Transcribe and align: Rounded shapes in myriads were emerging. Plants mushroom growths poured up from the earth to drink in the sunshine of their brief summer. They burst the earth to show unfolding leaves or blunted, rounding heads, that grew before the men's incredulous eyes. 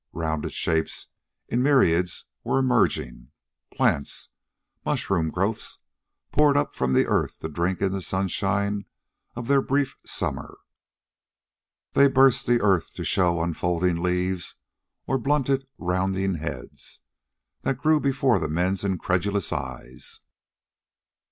Rounded 0.13 0.51
shapes 0.55 1.09
in 1.47 1.61
myriads 1.61 2.25
were 2.43 2.57
emerging. 2.57 3.29
Plants 3.71 4.29
mushroom 4.83 5.29
growths 5.29 5.77
poured 6.31 6.57
up 6.57 6.73
from 6.73 6.93
the 6.93 7.05
earth 7.05 7.37
to 7.41 7.47
drink 7.49 7.83
in 7.83 7.91
the 7.91 8.01
sunshine 8.01 8.85
of 9.35 9.47
their 9.47 9.61
brief 9.61 9.95
summer. 10.03 10.57
They 11.93 12.07
burst 12.07 12.47
the 12.47 12.61
earth 12.61 12.95
to 12.95 13.03
show 13.05 13.43
unfolding 13.43 14.01
leaves 14.01 14.55
or 15.05 15.19
blunted, 15.19 15.67
rounding 15.77 16.33
heads, 16.33 17.01
that 17.61 17.77
grew 17.77 17.99
before 17.99 18.39
the 18.39 18.49
men's 18.49 18.83
incredulous 18.83 19.53
eyes. 19.53 20.21